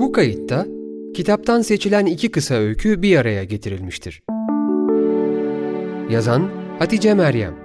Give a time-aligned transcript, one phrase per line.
[0.00, 0.66] Bu kayıtta
[1.14, 4.22] kitaptan seçilen iki kısa öykü bir araya getirilmiştir.
[6.10, 7.56] Yazan Hatice Meryem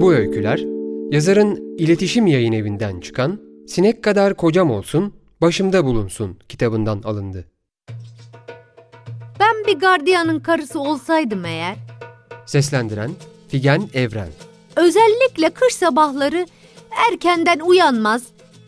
[0.00, 0.64] Bu öyküler
[1.10, 7.44] yazarın iletişim yayın evinden çıkan Sinek Kadar Kocam Olsun, Başımda Bulunsun kitabından alındı.
[9.40, 11.76] Ben bir gardiyanın karısı olsaydım eğer,
[12.46, 13.10] Seslendiren
[13.48, 14.28] Figen Evren
[14.76, 16.46] özellikle kış sabahları
[17.10, 18.22] erkenden uyanmaz,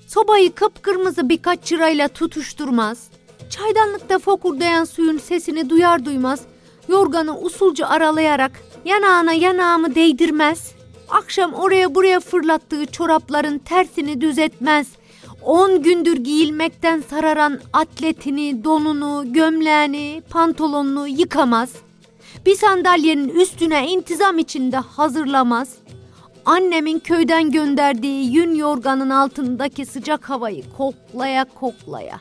[0.08, 3.08] sobayı kıpkırmızı birkaç çırayla tutuşturmaz,
[3.50, 6.40] çaydanlıkta fokurdayan suyun sesini duyar duymaz,
[6.88, 8.52] yorganı usulca aralayarak
[8.84, 10.72] yanağına yanağımı değdirmez,
[11.08, 14.86] akşam oraya buraya fırlattığı çorapların tersini düzeltmez,
[15.42, 21.70] on gündür giyilmekten sararan atletini, donunu, gömleğini, pantolonunu yıkamaz,
[22.46, 25.74] bir sandalyenin üstüne intizam içinde hazırlamaz,
[26.48, 32.20] annemin köyden gönderdiği yün yorganın altındaki sıcak havayı koklaya koklaya,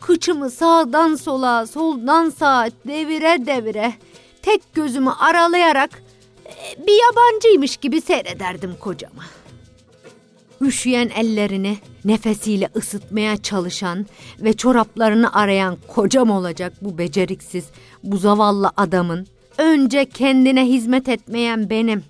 [0.00, 3.92] kıçımı sağdan sola, soldan sağa devire devire,
[4.42, 6.02] tek gözümü aralayarak
[6.46, 9.22] e, bir yabancıymış gibi seyrederdim kocamı.
[10.60, 14.06] Üşüyen ellerini nefesiyle ısıtmaya çalışan
[14.40, 17.64] ve çoraplarını arayan kocam olacak bu beceriksiz,
[18.02, 19.26] bu zavallı adamın
[19.58, 22.04] önce kendine hizmet etmeyen benim,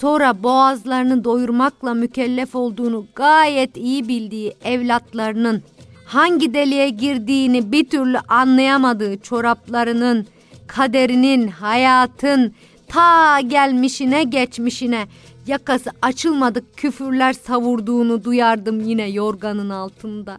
[0.00, 5.62] sonra boğazlarını doyurmakla mükellef olduğunu gayet iyi bildiği evlatlarının
[6.06, 10.26] hangi deliğe girdiğini bir türlü anlayamadığı çoraplarının,
[10.66, 12.54] kaderinin, hayatın
[12.88, 15.06] ta gelmişine geçmişine
[15.46, 20.38] yakası açılmadık küfürler savurduğunu duyardım yine yorganın altında.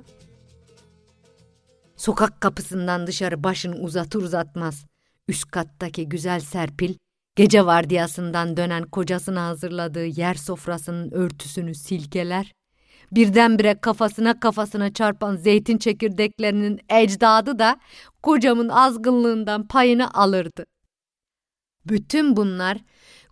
[1.96, 4.86] Sokak kapısından dışarı başını uzatır uzatmaz.
[5.28, 6.94] Üst kattaki güzel Serpil,
[7.36, 12.54] gece vardiyasından dönen kocasına hazırladığı yer sofrasının örtüsünü silkeler,
[13.12, 17.80] birdenbire kafasına kafasına çarpan zeytin çekirdeklerinin ecdadı da
[18.24, 20.66] kocamın azgınlığından payını alırdı.
[21.86, 22.78] Bütün bunlar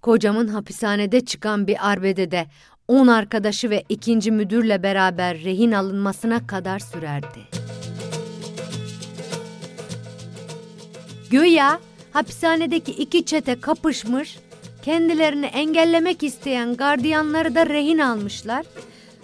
[0.01, 2.47] kocamın hapishanede çıkan bir arbedede
[2.87, 7.39] on arkadaşı ve ikinci müdürle beraber rehin alınmasına kadar sürerdi.
[11.31, 11.79] Göya
[12.13, 14.39] hapishanedeki iki çete kapışmış,
[14.81, 18.65] kendilerini engellemek isteyen gardiyanları da rehin almışlar.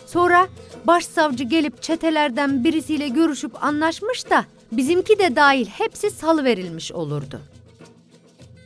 [0.06, 0.48] Sonra
[0.86, 7.42] başsavcı gelip çetelerden birisiyle görüşüp anlaşmış da bizimki de dahil hepsi salıverilmiş olurdu.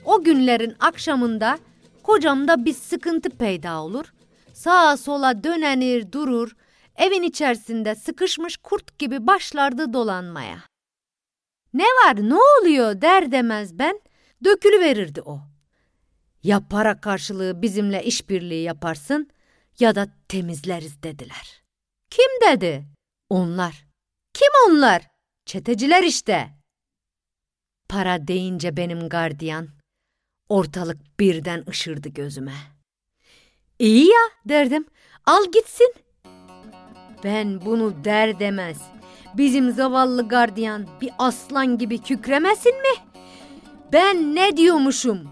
[0.06, 1.58] O günlerin akşamında
[2.04, 4.06] kocamda bir sıkıntı peyda olur.
[4.54, 6.56] Sağa sola dönenir durur,
[6.96, 10.58] evin içerisinde sıkışmış kurt gibi başlardı dolanmaya.
[11.74, 14.00] Ne var ne oluyor der demez ben
[14.44, 15.42] dökülü verirdi o.
[16.44, 19.30] Ya para karşılığı bizimle işbirliği yaparsın
[19.80, 21.64] ya da temizleriz dediler.
[22.10, 22.86] Kim dedi?
[23.30, 23.86] Onlar.
[24.34, 25.08] Kim onlar?
[25.46, 26.50] Çeteciler işte.
[27.90, 29.70] Para deyince benim gardiyan.
[30.50, 32.54] Ortalık birden ışırdı gözüme.
[33.80, 34.86] İyi ya derdim.
[35.26, 35.94] Al gitsin.
[37.24, 38.82] Ben bunu der demez.
[39.38, 43.09] Bizim zavallı gardiyan bir aslan gibi kükremesin mi?
[43.94, 45.30] Ben ne diyormuşum?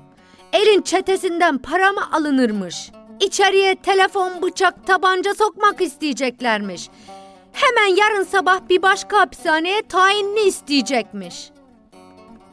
[0.53, 2.91] Elin çetesinden para mı alınırmış?
[3.19, 6.90] İçeriye telefon, bıçak, tabanca sokmak isteyeceklermiş.
[7.53, 11.50] Hemen yarın sabah bir başka hapishaneye tayinini isteyecekmiş.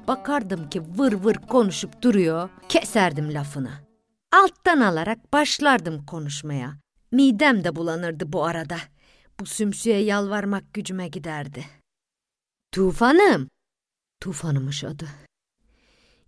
[0.08, 3.70] Bakardım ki vır vır konuşup duruyor, keserdim lafını.
[4.32, 6.70] Alttan alarak başlardım konuşmaya.
[7.12, 8.76] Midem de bulanırdı bu arada.
[9.40, 11.64] Bu sümsüye yalvarmak gücüme giderdi.
[12.72, 13.48] Tufanım.
[14.20, 15.06] Tufanımış adı.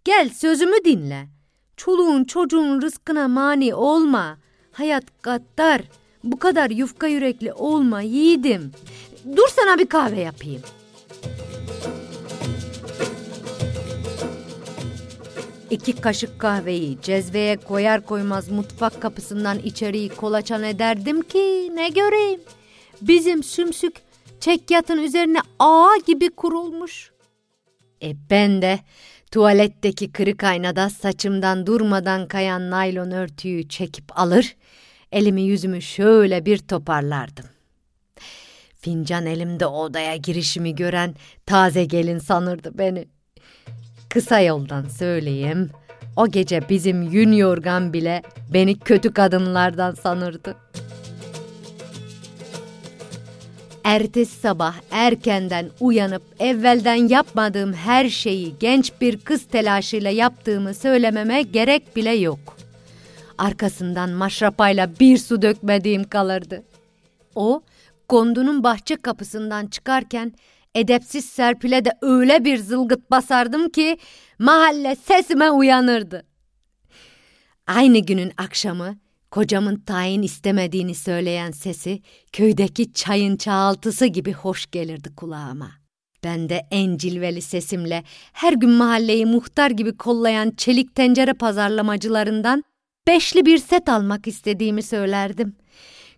[0.07, 1.29] Gel sözümü dinle.
[1.77, 4.39] Çoluğun çocuğun rızkına mani olma.
[4.73, 5.83] Hayat gaddar.
[6.25, 8.73] Bu kadar yufka yürekli olma yiğidim.
[9.37, 10.63] Dur sana bir kahve yapayım.
[15.71, 22.41] İki kaşık kahveyi cezveye koyar koymaz mutfak kapısından içeriği kolaçan ederdim ki ne göreyim.
[23.03, 23.95] Bizim sümsük
[24.41, 27.11] çekyatın üzerine ağ gibi kurulmuş.
[28.03, 28.79] E ben de
[29.31, 34.57] tuvaletteki kırık aynada saçımdan durmadan kayan naylon örtüyü çekip alır,
[35.13, 37.45] elimi yüzümü şöyle bir toparlardım.
[38.79, 41.15] Fincan elimde odaya girişimi gören
[41.47, 43.09] taze gelin sanırdı beni.
[44.09, 45.71] Kısa yoldan söyleyeyim,
[46.17, 48.23] o gece bizim yün yorgan bile
[48.53, 50.55] beni kötü kadınlardan sanırdı.
[53.87, 61.97] Ertesi sabah erkenden uyanıp evvelden yapmadığım her şeyi genç bir kız telaşıyla yaptığımı söylememe gerek
[61.97, 62.57] bile yok.
[63.39, 66.63] Arkasından maşrapayla bir su dökmediğim kalırdı.
[67.35, 67.63] O,
[68.09, 70.33] kondunun bahçe kapısından çıkarken
[70.75, 73.99] Edepsiz Serpil'e de öyle bir zılgıt basardım ki
[74.39, 76.25] mahalle sesime uyanırdı.
[77.67, 78.97] Aynı günün akşamı
[79.37, 82.03] kocamın tayin istemediğini söyleyen sesi
[82.33, 85.71] köydeki çayın çağaltısı gibi hoş gelirdi kulağıma.
[86.25, 92.65] Ben de en cilveli sesimle her gün mahalleyi muhtar gibi kollayan çelik tencere pazarlamacılarından
[93.07, 95.57] beşli bir set almak istediğimi söylerdim.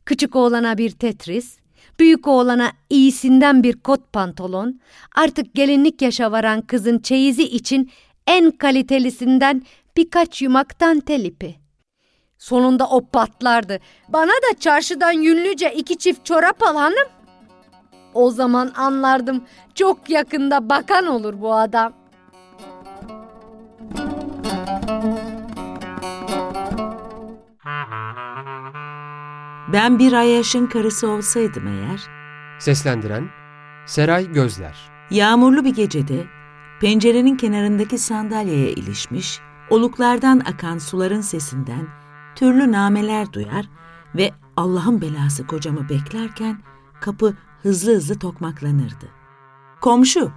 [0.07, 1.59] Küçük oğlana bir tetris,
[2.01, 4.81] büyük oğlana iyisinden bir kot pantolon,
[5.17, 7.91] artık gelinlik yaşa varan kızın çeyizi için
[8.27, 9.63] en kalitelisinden
[9.97, 11.68] birkaç yumaktan telipi.
[12.39, 13.79] Sonunda o patlardı.
[14.09, 17.09] Bana da çarşıdan yünlüce iki çift çorap al hanım.
[18.15, 19.45] O zaman anlardım
[19.75, 21.93] çok yakında bakan olur bu adam.
[29.73, 32.01] Ben bir Ayaş'ın karısı olsaydım eğer,
[32.59, 33.29] Seslendiren
[33.87, 36.27] Seray Gözler yağmurlu bir gecede
[36.81, 39.41] pencerenin kenarındaki sandalyeye ilişmiş,
[39.71, 41.89] oluklardan akan suların sesinden
[42.39, 43.69] türlü nameler duyar
[44.15, 46.59] ve Allah'ın belası kocamı beklerken
[47.01, 49.09] kapı hızlı hızlı tokmaklanırdı.
[49.81, 50.33] Komşu,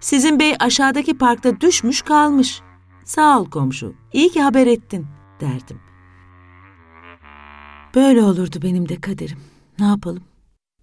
[0.00, 2.60] sizin bey aşağıdaki parkta düşmüş kalmış.
[3.04, 5.06] Sağ ol komşu, iyi ki haber ettin
[5.40, 5.80] derdim.
[7.94, 9.38] Böyle olurdu benim de kaderim.
[9.78, 10.22] Ne yapalım?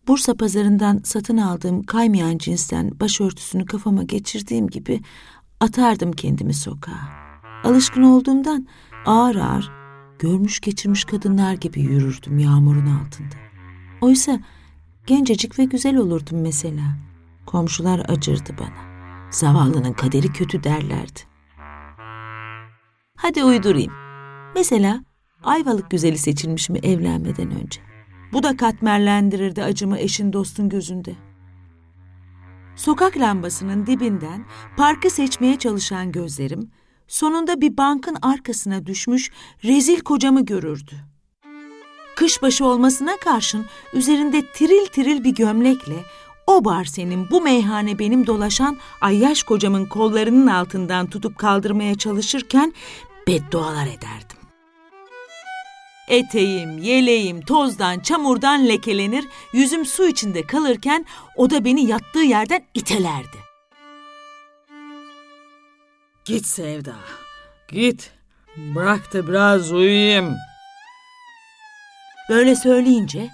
[0.08, 5.02] Bursa pazarından satın aldığım kaymayan cinsten başörtüsünü kafama geçirdiğim gibi
[5.60, 7.10] atardım kendimi sokağa.
[7.64, 8.68] Alışkın olduğumdan
[9.06, 9.87] ağır ağır
[10.20, 13.36] görmüş geçirmiş kadınlar gibi yürürdüm yağmurun altında.
[14.02, 14.40] Oysa
[15.06, 16.98] gencecik ve güzel olurdum mesela.
[17.46, 18.88] Komşular acırdı bana.
[19.32, 21.20] Zavallının kaderi kötü derlerdi.
[23.18, 23.94] Hadi uydurayım.
[24.56, 25.04] Mesela
[25.44, 27.82] Ayvalık güzeli seçilmişim evlenmeden önce.
[28.34, 31.16] Bu da katmerlendirirdi acımı eşin dostun gözünde.
[32.76, 34.46] Sokak lambasının dibinden
[34.78, 36.72] parkı seçmeye çalışan gözlerim
[37.08, 39.32] sonunda bir bankın arkasına düşmüş
[39.64, 40.96] rezil kocamı görürdü.
[42.16, 45.96] Kışbaşı olmasına karşın üzerinde tiril tiril bir gömlekle
[46.48, 52.74] o bar senin bu meyhane benim dolaşan ayyaş kocamın kollarının altından tutup kaldırmaya çalışırken
[53.28, 54.38] beddualar ederdim.
[56.08, 61.06] Eteğim, yeleğim tozdan, çamurdan lekelenir, yüzüm su içinde kalırken
[61.36, 63.47] o da beni yattığı yerden itelerdi.
[66.28, 66.96] Git Sevda,
[67.68, 68.12] git.
[68.58, 70.36] Bırak da biraz uyuyayım.
[72.30, 73.30] Böyle söyleyince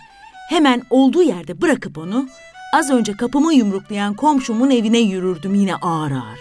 [0.50, 2.28] hemen olduğu yerde bırakıp onu
[2.74, 6.40] az önce kapımı yumruklayan komşumun evine yürürdüm yine ağır ağır.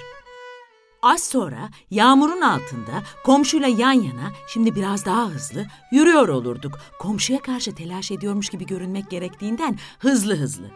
[1.03, 6.79] Az sonra yağmurun altında komşuyla yan yana şimdi biraz daha hızlı yürüyor olurduk.
[6.99, 10.67] Komşuya karşı telaş ediyormuş gibi görünmek gerektiğinden hızlı hızlı.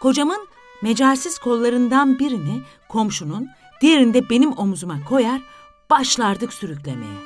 [0.00, 0.53] Kocamın
[0.84, 3.48] mecalsiz kollarından birini komşunun,
[3.80, 5.40] diğerini de benim omzuma koyar,
[5.90, 7.18] başlardık sürüklemeye.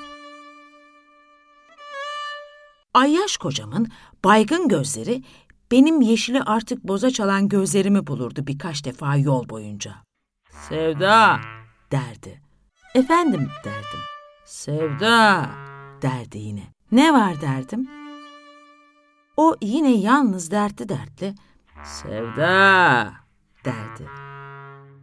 [2.94, 3.88] Ayyaş kocamın
[4.24, 5.22] baygın gözleri
[5.70, 9.94] benim yeşili artık boza çalan gözlerimi bulurdu birkaç defa yol boyunca.
[10.68, 11.40] Sevda,
[11.92, 12.40] Derdi.
[12.94, 14.00] Efendim derdim.
[14.44, 15.50] Sevda.
[16.02, 16.62] Derdi yine.
[16.92, 17.88] Ne var derdim.
[19.36, 21.34] O yine yalnız dertli dertli
[21.84, 23.27] Sevda.
[23.68, 24.10] Derdi.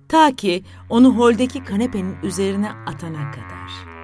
[0.10, 3.96] Ta ki onu holdeki kanepenin üzerine atana kadar.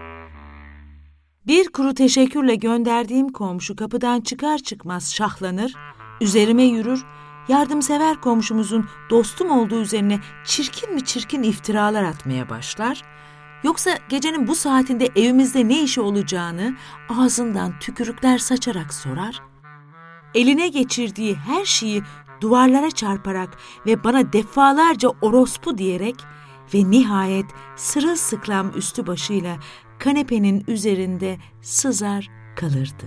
[1.47, 5.73] Bir kuru teşekkürle gönderdiğim komşu kapıdan çıkar çıkmaz şahlanır,
[6.21, 7.05] üzerime yürür,
[7.47, 13.01] yardımsever komşumuzun dostum olduğu üzerine çirkin mi çirkin iftiralar atmaya başlar,
[13.63, 16.75] yoksa gecenin bu saatinde evimizde ne işi olacağını
[17.09, 19.41] ağzından tükürükler saçarak sorar,
[20.35, 22.03] eline geçirdiği her şeyi
[22.41, 26.15] duvarlara çarparak ve bana defalarca orospu diyerek
[26.73, 27.45] ve nihayet
[27.75, 29.57] sırılsıklam üstü başıyla
[29.99, 33.05] kanepenin üzerinde sızar kalırdı.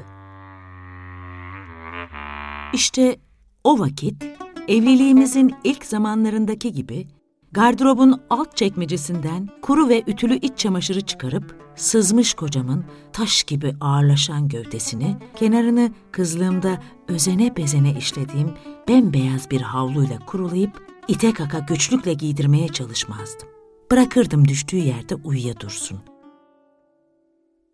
[2.73, 3.17] İşte
[3.65, 4.25] o vakit
[4.69, 7.09] evliliğimizin ilk zamanlarındaki gibi
[7.53, 15.17] gardırobun alt çekmecesinden kuru ve ütülü iç çamaşırı çıkarıp sızmış kocamın taş gibi ağırlaşan gövdesini
[15.37, 18.55] kenarını kızlığımda özene bezene işlediğim
[18.89, 23.49] bembeyaz bir havluyla kurulayıp ite kaka güçlükle giydirmeye çalışmazdım.
[23.91, 25.99] Bırakırdım düştüğü yerde uyuya dursun.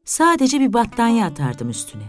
[0.04, 2.02] Sadece bir battaniye atardım üstüne.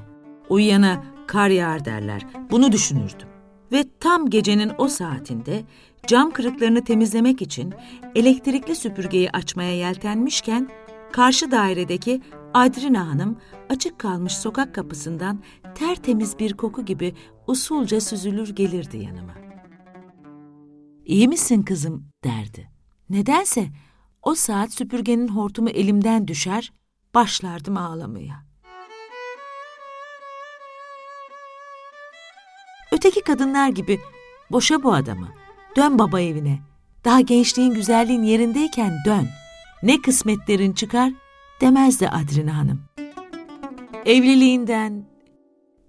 [0.49, 2.25] Uyuyana kar yağar derler.
[2.51, 3.27] Bunu düşünürdüm.
[3.71, 5.63] Ve tam gecenin o saatinde
[6.07, 7.73] cam kırıklarını temizlemek için
[8.15, 10.69] elektrikli süpürgeyi açmaya yeltenmişken
[11.11, 12.21] karşı dairedeki
[12.53, 13.37] Adrina Hanım
[13.69, 15.39] açık kalmış sokak kapısından
[15.75, 17.13] tertemiz bir koku gibi
[17.51, 19.33] usulca süzülür gelirdi yanıma.
[21.05, 22.69] İyi misin kızım derdi.
[23.09, 23.67] Nedense
[24.23, 26.73] o saat süpürgenin hortumu elimden düşer,
[27.13, 28.45] başlardım ağlamaya.
[32.91, 33.99] Öteki kadınlar gibi
[34.51, 35.27] boşa bu adamı,
[35.75, 36.59] dön baba evine,
[37.05, 39.27] daha gençliğin güzelliğin yerindeyken dön,
[39.83, 41.11] ne kısmetlerin çıkar
[41.61, 42.83] demezdi Adrina Hanım.
[44.05, 45.10] Evliliğinden,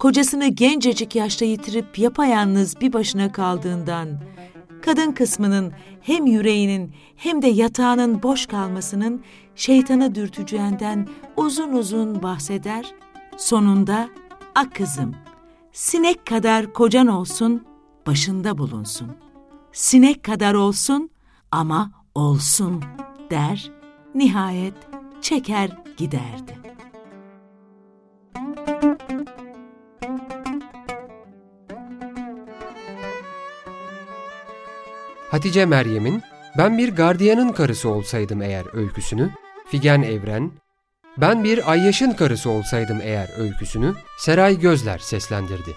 [0.02, 4.09] kocasını gencecik yaşta yitirip yapayalnız bir başına kaldığından,
[4.82, 12.94] kadın kısmının hem yüreğinin hem de yatağının boş kalmasının şeytana dürteceğinden uzun uzun bahseder,
[13.37, 14.09] sonunda
[14.54, 15.14] ak kızım,
[15.73, 17.66] sinek kadar kocan olsun,
[18.06, 19.09] başında bulunsun.
[19.73, 21.11] Sinek kadar olsun
[21.50, 22.85] ama olsun
[23.30, 23.71] der,
[24.14, 24.75] nihayet
[25.21, 26.62] çeker giderdi.
[35.33, 36.23] Hatice Meryem'in
[36.59, 39.31] Ben bir gardiyanın karısı olsaydım eğer öyküsünü,
[39.71, 40.51] Figen Evren,
[41.17, 45.71] Ben bir Ayyaş'ın karısı olsaydım eğer öyküsünü Seray Gözler seslendirdi.